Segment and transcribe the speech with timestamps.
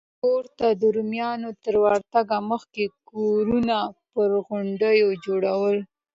[0.23, 3.77] ګول ته د رومیانو تر ورتګ مخکې کورونه
[4.11, 5.77] پر غونډیو جوړول